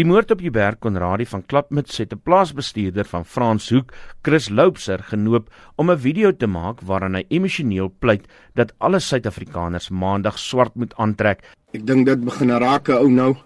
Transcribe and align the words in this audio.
Die 0.00 0.08
moord 0.08 0.30
op 0.32 0.40
Hubert 0.40 0.78
Konradi 0.80 1.26
van 1.28 1.42
Klapmuts 1.44 1.98
het 2.00 2.12
'n 2.14 2.20
plaasbestuurder 2.24 3.04
van 3.04 3.24
Franshoek, 3.24 3.92
Chris 4.22 4.48
Loupser, 4.48 4.98
genoop 4.98 5.50
om 5.76 5.90
'n 5.90 5.98
video 5.98 6.36
te 6.36 6.46
maak 6.46 6.80
waarin 6.80 7.14
hy 7.14 7.24
emosioneel 7.28 7.92
pleit 7.98 8.24
dat 8.54 8.72
alle 8.78 8.98
Suid-Afrikaners 8.98 9.90
maandag 9.90 10.38
swart 10.38 10.74
moet 10.74 10.94
aantrek. 10.94 11.42
Ek 11.72 11.86
dink 11.86 12.06
dit 12.06 12.24
begin 12.24 12.50
raak 12.50 12.88
ou 12.88 13.10
nou. 13.10 13.36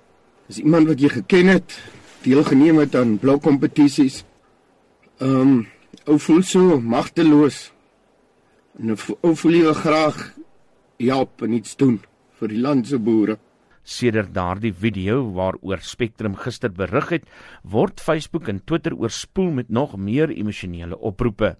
Is 0.49 0.59
iemand 0.59 0.87
wat 0.87 1.01
jy 1.01 1.09
geken 1.09 1.47
het, 1.47 1.83
deelgeneem 2.23 2.79
het 2.79 2.95
aan 2.95 3.19
blou 3.19 3.39
kompetisies. 3.39 4.25
Ehm, 5.19 5.41
um, 5.41 5.67
ou 6.07 6.19
voel 6.19 6.43
so 6.43 6.81
magteloos. 6.81 7.73
En 8.79 8.97
ou 9.21 9.37
voel 9.37 9.53
jy 9.53 9.73
graag 9.73 10.35
help 10.99 11.43
en 11.43 11.53
iets 11.53 11.77
doen 11.77 12.01
vir 12.39 12.49
die 12.49 12.61
land 12.61 12.87
se 12.87 12.99
boere. 12.99 13.39
Sedert 13.85 14.33
daardie 14.33 14.73
video 14.73 15.19
waaroor 15.37 15.83
Spectrum 15.85 16.39
gister 16.41 16.73
berig 16.73 17.11
het, 17.13 17.27
word 17.69 18.01
Facebook 18.01 18.49
en 18.49 18.63
Twitter 18.65 18.95
oorspoel 18.97 19.51
met 19.53 19.69
nog 19.69 19.99
meer 20.01 20.31
emosionele 20.33 20.97
oproepe. 20.97 21.51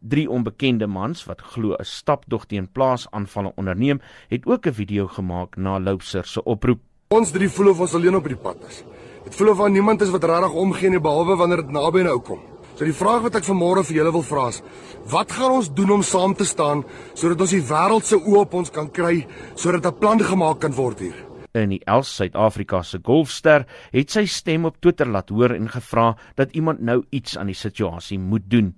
Drie 0.00 0.24
onbekende 0.32 0.88
mans 0.88 1.26
wat 1.28 1.42
glo 1.52 1.76
'n 1.76 1.84
stapdog 1.84 2.46
teen 2.46 2.68
plaasaanvalle 2.72 3.52
onderneem, 3.56 4.00
het 4.28 4.46
ook 4.46 4.66
'n 4.66 4.72
video 4.72 5.06
gemaak 5.06 5.56
na 5.56 5.78
Loupser 5.78 6.24
se 6.24 6.42
oproep. 6.44 6.80
Ons 7.08 7.30
drie 7.30 7.48
voel 7.48 7.70
of 7.70 7.80
ons 7.80 7.94
alleen 7.94 8.16
op 8.16 8.24
die 8.24 8.36
pad 8.36 8.56
is. 8.68 8.84
Dit 9.24 9.34
voel 9.34 9.50
of 9.50 9.58
daar 9.58 9.70
niemand 9.70 10.00
is 10.00 10.10
wat 10.10 10.24
regtig 10.24 10.52
omgee 10.52 10.90
nie 10.90 11.00
behalwe 11.00 11.36
wanneer 11.36 11.56
dit 11.56 11.70
naby 11.70 12.02
nou 12.02 12.20
kom. 12.20 12.40
So 12.74 12.84
die 12.84 12.94
vraag 12.94 13.22
wat 13.22 13.34
ek 13.34 13.44
vanmôre 13.44 13.84
vir 13.84 13.96
julle 13.96 14.12
wil 14.12 14.22
vra 14.22 14.48
is: 14.48 14.62
Wat 15.10 15.32
gaan 15.32 15.50
ons 15.50 15.68
doen 15.74 15.90
om 15.90 16.02
saam 16.02 16.34
te 16.34 16.44
staan 16.44 16.84
sodat 17.14 17.40
ons 17.40 17.50
die 17.50 17.66
wêreld 17.68 18.04
se 18.04 18.16
oë 18.16 18.38
op 18.40 18.54
ons 18.54 18.70
kan 18.70 18.90
kry 18.90 19.26
sodat 19.54 19.86
'n 19.86 19.98
plan 19.98 20.18
gemaak 20.18 20.60
kan 20.60 20.72
word 20.72 20.98
hier? 20.98 21.29
In 21.52 21.72
die 21.72 21.80
Els 21.90 22.10
Suid-Afrika 22.14 22.78
se 22.86 23.00
golfster 23.02 23.64
het 23.90 24.12
sy 24.14 24.22
stem 24.30 24.68
op 24.68 24.76
Twitter 24.78 25.08
laat 25.10 25.32
hoor 25.34 25.50
en 25.56 25.66
gevra 25.72 26.12
dat 26.38 26.52
iemand 26.54 26.80
nou 26.86 27.00
iets 27.10 27.34
aan 27.38 27.50
die 27.50 27.58
situasie 27.58 28.18
moet 28.18 28.46
doen. 28.46 28.76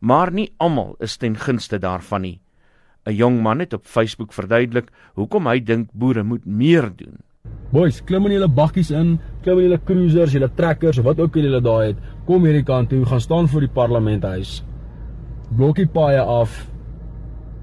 Maar 0.00 0.30
nie 0.30 0.52
almal 0.62 0.94
is 1.02 1.16
ten 1.18 1.34
gunste 1.34 1.78
daarvan 1.78 2.22
nie. 2.22 2.40
'n 3.06 3.12
Jong 3.12 3.42
man 3.42 3.58
het 3.58 3.72
op 3.72 3.86
Facebook 3.86 4.32
verduidelik 4.32 4.92
hoekom 5.14 5.46
hy 5.46 5.60
dink 5.60 5.88
boere 5.92 6.22
moet 6.22 6.46
meer 6.46 6.88
doen. 6.96 7.18
Boys, 7.72 8.00
klim 8.00 8.26
in 8.26 8.32
julle 8.32 8.48
bakkies 8.48 8.90
in, 8.90 9.18
klim 9.42 9.58
in 9.58 9.64
julle 9.64 9.80
cruisers, 9.84 10.32
julle 10.32 10.48
trekkers 10.56 11.02
wat 11.02 11.18
ook 11.20 11.36
al 11.36 11.42
julle 11.42 11.60
daai 11.60 11.86
het. 11.88 11.98
Kom 12.26 12.44
hierdie 12.44 12.64
kant 12.64 12.88
toe, 12.90 13.04
gaan 13.04 13.20
staan 13.20 13.48
voor 13.48 13.60
die 13.60 13.74
parlementhuis. 13.74 14.62
Blokkie 15.50 15.86
paaie 15.86 16.20
af. 16.20 16.66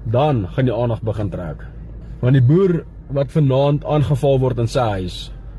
Dan 0.04 0.46
gaan 0.48 0.64
die 0.64 0.74
aandag 0.74 1.02
begin 1.02 1.30
trek. 1.30 1.64
Want 2.20 2.34
die 2.34 2.42
boer 2.42 2.84
wat 3.12 3.32
vanaand 3.32 3.84
aangeval 3.84 4.38
word 4.40 4.58
in 4.62 4.68
sy 4.70 4.84
huis, 4.96 5.16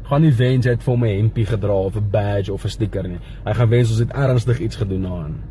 gaan 0.10 0.24
nie 0.26 0.34
wens 0.38 0.66
hy 0.66 0.74
het 0.76 0.84
vir 0.84 0.98
my 1.00 1.10
hempie 1.14 1.46
gedra 1.46 1.76
of 1.88 1.96
'n 1.96 2.10
badge 2.12 2.54
of 2.54 2.66
'n 2.66 2.70
stiker 2.70 3.08
nie. 3.08 3.20
Hy 3.46 3.54
gaan 3.54 3.70
wens 3.70 3.90
ons 3.90 4.00
het 4.00 4.14
ernstig 4.14 4.60
iets 4.60 4.76
gedoen 4.76 5.04
daaraan. 5.04 5.42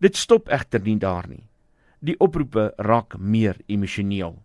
Dit 0.00 0.16
stop 0.16 0.48
egter 0.48 0.80
nie 0.80 0.98
daar 0.98 1.28
nie. 1.28 1.44
Die 2.00 2.16
oproepe 2.18 2.72
raak 2.76 3.18
meer 3.18 3.56
emosioneel. 3.66 4.38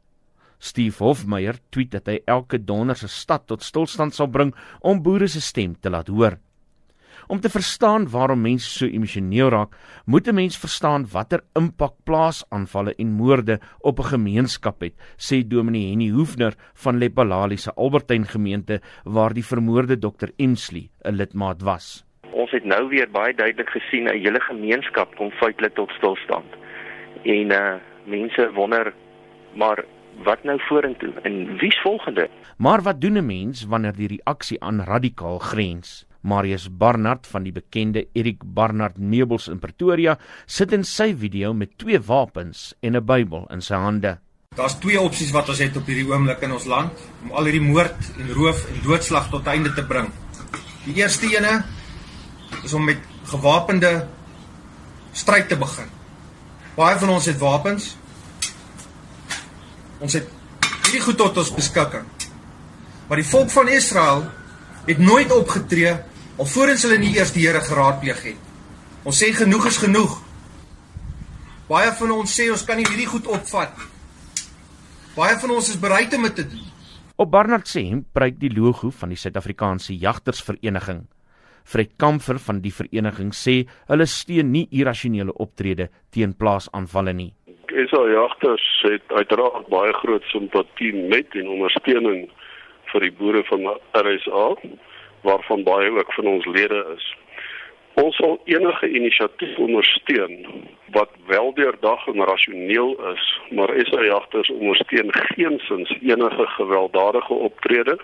Steve 0.60 1.04
Hofmeyer 1.04 1.60
tweet 1.70 1.92
dat 1.92 2.08
hy 2.08 2.20
elke 2.26 2.58
donder 2.58 2.96
se 2.96 3.08
stad 3.08 3.48
tot 3.48 3.64
stilstand 3.64 4.14
sal 4.14 4.28
bring 4.28 4.56
om 4.82 5.02
boere 5.02 5.28
se 5.28 5.42
stem 5.42 5.76
te 5.80 5.90
laat 5.90 6.08
hoor. 6.08 6.38
Om 7.28 7.40
te 7.40 7.50
verstaan 7.50 8.10
waarom 8.10 8.42
mense 8.42 8.70
so 8.70 8.86
emosioneel 8.86 9.50
raak, 9.50 9.74
moet 10.06 10.28
'n 10.28 10.36
mens 10.36 10.58
verstaan 10.58 11.08
watter 11.12 11.42
impak 11.54 11.94
plaasaanvalle 12.04 12.94
en 12.98 13.12
moorde 13.12 13.60
op 13.80 14.00
'n 14.00 14.12
gemeenskap 14.14 14.82
het, 14.82 14.94
sê 15.18 15.48
Dominee 15.48 15.90
Henny 15.90 16.10
Hoefner 16.10 16.54
van 16.74 16.98
Lepalali 16.98 17.58
se 17.58 17.72
Albertyn 17.76 18.26
gemeente 18.26 18.82
waar 19.04 19.34
die 19.34 19.46
vermoorde 19.46 19.98
Dr 19.98 20.30
Emsley 20.38 20.90
'n 21.04 21.16
lidmaat 21.16 21.62
was. 21.62 22.06
Ons 22.32 22.52
het 22.52 22.64
nou 22.64 22.90
weer 22.90 23.10
baie 23.12 23.34
duidelik 23.34 23.70
gesien 23.70 24.04
'n 24.04 24.22
hele 24.22 24.40
gemeenskap 24.40 25.16
kom 25.16 25.32
feitelik 25.32 25.74
tot 25.74 25.90
stilstand. 25.90 26.50
En 27.24 27.52
uh 27.52 27.76
mense 28.06 28.52
wonder 28.54 28.94
maar 29.56 29.84
wat 30.24 30.44
nou 30.44 30.60
vorentoe 30.60 31.14
en 31.24 31.58
wie's 31.58 31.82
volgende? 31.82 32.30
Maar 32.58 32.82
wat 32.82 33.02
doen 33.02 33.18
'n 33.18 33.26
mens 33.26 33.66
wanneer 33.66 33.96
die 33.96 34.08
reaksie 34.08 34.62
aan 34.62 34.82
radikaal 34.82 35.40
grens? 35.40 36.06
Marius 36.26 36.66
Barnard 36.68 37.28
van 37.30 37.46
die 37.46 37.54
bekende 37.54 38.08
Erik 38.18 38.42
Barnard 38.44 38.98
Meubels 38.98 39.48
in 39.52 39.62
Pretoria 39.62 40.18
sit 40.46 40.74
in 40.74 40.84
sy 40.84 41.12
video 41.14 41.54
met 41.54 41.78
twee 41.78 42.02
wapens 42.02 42.74
en 42.82 42.98
'n 42.98 43.06
Bybel 43.06 43.46
in 43.54 43.62
sy 43.62 43.76
hande. 43.76 44.18
Daar's 44.56 44.80
twee 44.80 45.00
opsies 45.00 45.32
wat 45.32 45.50
ons 45.50 45.60
het 45.60 45.78
op 45.78 45.86
hierdie 45.86 46.08
oomblik 46.10 46.42
in 46.42 46.52
ons 46.52 46.66
land 46.66 46.92
om 47.24 47.32
al 47.32 47.46
hierdie 47.46 47.70
moord 47.72 48.12
en 48.20 48.34
roof 48.34 48.66
en 48.70 48.82
doodslag 48.84 49.30
tot 49.30 49.48
einde 49.48 49.74
te 49.74 49.84
bring. 49.84 50.10
Die 50.86 50.96
eerste 50.96 51.28
ene 51.28 51.64
is 52.64 52.74
om 52.74 52.86
met 52.86 53.00
gewapende 53.26 54.08
stryd 55.14 55.48
te 55.50 55.56
begin. 55.56 55.88
Baie 56.76 56.98
van 56.98 57.10
ons 57.10 57.26
het 57.26 57.38
wapens, 57.40 57.96
Ons 60.04 60.18
het 60.18 60.28
hierdie 60.86 61.04
goed 61.04 61.18
tot 61.20 61.38
ons 61.40 61.54
beskikking. 61.56 62.04
Maar 63.08 63.22
die 63.22 63.30
volk 63.30 63.52
van 63.54 63.70
Israel 63.72 64.26
het 64.86 65.00
nooit 65.02 65.32
opgetree 65.34 65.94
alvorens 66.42 66.84
hulle 66.84 67.00
nie 67.00 67.16
eers 67.16 67.34
die 67.36 67.46
Here 67.48 67.62
geraadpleeg 67.64 68.22
het. 68.30 68.54
Ons 69.08 69.22
sê 69.22 69.32
genoeg 69.36 69.68
is 69.70 69.78
genoeg. 69.80 70.16
Baie 71.70 71.92
van 72.00 72.12
ons 72.18 72.32
sê 72.40 72.50
ons 72.54 72.64
kan 72.68 72.78
nie 72.78 72.88
hierdie 72.88 73.10
goed 73.10 73.28
opvat. 73.32 73.74
Baie 75.16 75.36
van 75.42 75.54
ons 75.56 75.70
is 75.72 75.80
bereid 75.82 76.14
om 76.18 76.26
dit 76.28 76.36
te 76.42 76.48
doen. 76.50 76.72
Op 77.16 77.32
Barnard 77.32 77.70
se 77.72 77.80
hemp 77.88 78.10
pryk 78.14 78.36
die 78.42 78.52
logo 78.52 78.90
van 78.92 79.14
die 79.14 79.20
Suid-Afrikaanse 79.20 79.96
Jagtersvereniging. 79.96 81.06
Fred 81.66 81.96
Kamfer 81.98 82.38
van 82.44 82.60
die 82.62 82.74
vereniging 82.76 83.32
sê 83.34 83.62
hulle 83.90 84.06
steun 84.06 84.52
nie 84.54 84.68
irrasionele 84.76 85.34
optrede 85.42 85.88
teen 86.14 86.36
plaasaanvalle 86.38 87.14
nie. 87.16 87.32
SA 87.72 88.02
jagters 88.12 88.66
het 88.86 89.16
uiteraard 89.16 89.70
baie 89.72 89.94
groot 90.02 90.28
simpatie 90.30 90.92
met 91.10 91.34
en 91.40 91.50
ondersteuning 91.56 92.28
vir 92.92 93.08
die 93.08 93.14
boere 93.18 93.42
van 93.50 93.66
RSA 93.98 94.46
waarvan 95.26 95.64
baie 95.64 95.92
ook 95.92 96.14
van 96.14 96.28
ons 96.28 96.46
lede 96.46 96.82
is. 96.96 97.06
Ons 97.96 98.16
sal 98.20 98.40
enige 98.44 98.88
inisiatief 98.92 99.58
ondersteun 99.58 100.34
wat 100.96 101.12
wel 101.28 101.54
deurdag 101.56 102.08
en 102.12 102.26
rasioneel 102.28 102.92
is, 103.14 103.28
maar 103.56 103.72
SA 103.88 104.04
jagters 104.04 104.52
ondersteun 104.52 105.14
geensins 105.32 105.94
enige 106.02 106.48
gewelddadige 106.58 107.34
optrede 107.34 108.00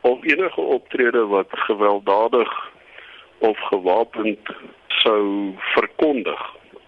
of 0.00 0.24
enige 0.24 0.60
optrede 0.60 1.26
wat 1.26 1.52
gewelddadig 1.66 2.54
of 3.38 3.58
gewapend 3.72 4.54
sou 5.02 5.54
verkondig 5.74 6.40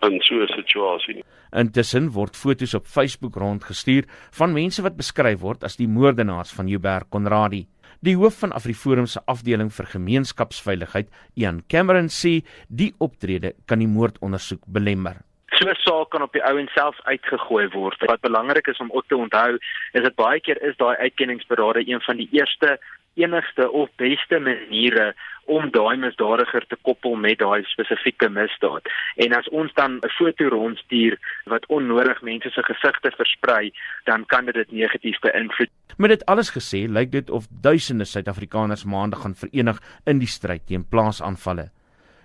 in 0.08 0.20
so 0.20 0.34
'n 0.34 0.48
situasie. 0.48 1.24
Intussen 1.50 2.10
word 2.12 2.36
foto's 2.36 2.74
op 2.74 2.86
Facebook 2.86 3.34
rondgestuur 3.34 4.04
van 4.30 4.52
mense 4.52 4.82
wat 4.82 4.96
beskryf 4.96 5.40
word 5.40 5.64
as 5.64 5.76
die 5.76 5.88
moordenaars 5.88 6.52
van 6.52 6.66
Hubert 6.66 7.08
Konradi. 7.08 7.66
Die 8.00 8.16
hoof 8.16 8.38
van 8.41 8.53
Afriforum 8.53 9.06
se 9.06 9.20
afdeling 9.26 9.72
vir 9.72 9.86
gemeenskapsveiligheid, 9.86 11.08
Ian 11.34 11.62
Cameron 11.69 12.08
sê 12.08 12.41
die 12.69 12.92
optrede 12.98 13.53
kan 13.66 13.78
die 13.78 13.91
moordondersoek 13.91 14.64
belemmer. 14.66 15.20
So 15.53 15.69
'n 15.69 15.76
saak 15.84 16.10
kan 16.10 16.22
op 16.22 16.32
die 16.32 16.42
ouens 16.42 16.72
self 16.72 16.97
uitgegooi 17.04 17.69
word. 17.69 18.00
Wat 18.08 18.20
belangrik 18.20 18.66
is 18.66 18.78
om 18.81 18.91
ook 18.91 19.06
te 19.08 19.16
onthou, 19.16 19.58
is 19.92 20.02
dat 20.02 20.14
baie 20.14 20.41
keer 20.41 20.62
is 20.62 20.76
daai 20.76 20.97
uitkenningsberade 20.97 21.88
een 21.88 22.00
van 22.00 22.16
die 22.16 22.28
eerste 22.32 22.78
enigste 23.14 23.70
of 23.70 23.90
beste 23.96 24.38
maniere 24.40 25.12
om 25.44 25.70
daai 25.74 25.96
misdadiger 25.96 26.64
te 26.66 26.76
koppel 26.86 27.16
met 27.18 27.38
daai 27.38 27.64
spesifieke 27.66 28.28
misdaad. 28.30 28.86
En 29.24 29.34
as 29.36 29.48
ons 29.48 29.72
dan 29.74 29.98
'n 29.98 30.14
foto 30.18 30.48
rondstuur 30.48 31.18
wat 31.44 31.66
onnodig 31.66 32.22
mense 32.22 32.50
se 32.50 32.62
gesigte 32.62 33.10
versprei, 33.16 33.72
dan 34.04 34.26
kan 34.26 34.44
dit 34.44 34.54
dit 34.54 34.72
negatief 34.72 35.18
beïnvloed. 35.20 35.70
Met 35.96 36.10
dit 36.10 36.26
alles 36.26 36.50
gesê, 36.50 36.88
lyk 36.88 37.10
dit 37.10 37.30
of 37.30 37.46
duisende 37.62 38.04
Suid-Afrikaners 38.04 38.84
maandag 38.84 39.20
gaan 39.20 39.34
verenig 39.34 39.78
in 40.04 40.18
die 40.18 40.28
stryd 40.28 40.66
teen 40.66 40.88
plaasaanvalle. 40.88 41.70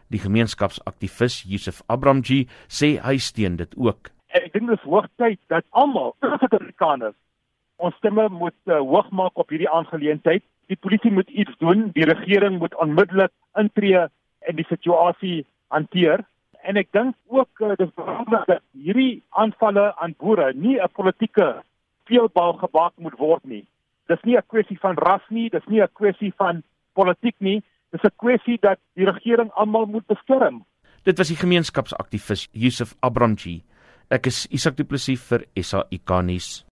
Die 0.09 0.19
gemeenskapsaktivis 0.19 1.43
Yusuf 1.47 1.81
Abramji 1.87 2.47
sê 2.67 2.95
hy 3.03 3.17
steun 3.17 3.55
dit 3.55 3.73
ook. 3.75 4.09
Ek 4.27 4.53
dink 4.53 4.69
dit 4.69 4.77
is 4.77 4.83
hoogtyd 4.83 5.39
dat 5.47 5.65
almal, 5.69 6.15
Suid-Afrikaners, 6.21 7.15
ons 7.77 7.95
stemme 7.95 8.29
moet 8.29 8.57
uh, 8.65 8.79
hoog 8.79 9.09
maak 9.11 9.37
op 9.37 9.49
hierdie 9.49 9.69
aangeleentheid 9.69 10.43
die 10.67 10.79
polisie 10.79 11.11
moet 11.11 11.29
iets 11.29 11.53
doen, 11.63 11.89
die 11.95 12.05
regering 12.07 12.59
moet 12.59 12.75
onmiddellik 12.75 13.31
intree 13.59 14.07
en 14.47 14.59
die 14.59 14.67
situasie 14.67 15.45
hanteer. 15.73 16.23
En 16.67 16.79
ek 16.79 16.91
dink 16.95 17.15
ook 17.31 17.63
uh, 17.63 17.75
dis 17.79 17.93
belangrik 17.95 18.47
dat 18.49 18.63
hierdie 18.75 19.23
aanvalle 19.39 19.89
aan 19.95 20.15
boere 20.19 20.51
nie 20.53 20.77
'n 20.79 20.91
politieke 20.93 21.63
speelbal 22.03 22.53
gebak 22.63 22.93
moet 22.97 23.17
word 23.19 23.43
nie. 23.45 23.65
Dis 24.07 24.23
nie 24.23 24.37
'n 24.37 24.47
kwessie 24.47 24.79
van 24.79 24.95
ras 24.95 25.23
nie, 25.29 25.49
dis 25.49 25.67
nie 25.67 25.81
'n 25.81 25.93
kwessie 25.93 26.33
van 26.37 26.63
politiek 26.93 27.35
nie, 27.39 27.63
dis 27.91 28.03
'n 28.03 28.15
kwessie 28.17 28.57
dat 28.61 28.79
die 28.95 29.05
regering 29.05 29.51
almal 29.55 29.85
moet 29.85 30.07
beskerm. 30.07 30.65
Dit 31.03 31.17
was 31.17 31.27
die 31.27 31.39
gemeenskapsaktivis 31.39 32.49
Yusuf 32.51 32.95
Abramji. 32.99 33.63
Ek 34.09 34.25
is 34.27 34.47
Isak 34.51 34.75
Du 34.75 34.83
Plessis 34.83 35.21
vir 35.21 35.45
SAIK 35.55 36.09
nuus. 36.23 36.65